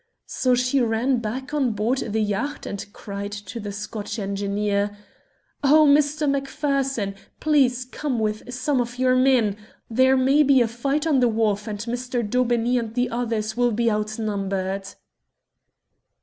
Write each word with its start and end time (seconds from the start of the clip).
So 0.25 0.55
she 0.55 0.81
ran 0.81 1.19
back 1.19 1.53
on 1.53 1.73
board 1.73 1.99
the 1.99 2.21
yacht 2.21 2.65
and 2.65 2.91
cried 2.91 3.31
to 3.31 3.59
the 3.59 3.71
Scotch 3.71 4.17
engineer 4.17 4.97
"Oh, 5.63 5.85
Mr. 5.87 6.27
Macpherson! 6.27 7.13
Please 7.39 7.85
come 7.85 8.17
with 8.17 8.51
some 8.51 8.81
of 8.81 8.97
your 8.97 9.15
men! 9.15 9.57
There 9.91 10.17
may 10.17 10.41
be 10.41 10.59
a 10.59 10.67
fight 10.67 11.05
on 11.05 11.19
the 11.19 11.27
wharf, 11.29 11.67
and 11.67 11.77
Mr. 11.81 12.27
Daubeney 12.27 12.79
and 12.79 12.95
the 12.95 13.11
others 13.11 13.55
will 13.55 13.71
be 13.73 13.91
outnumbered!" 13.91 14.87